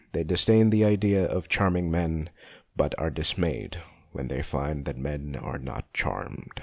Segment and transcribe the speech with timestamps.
[0.13, 2.31] They disdain the idea of charming men,
[2.75, 6.59] but are dismayed when they find that men are not charmed.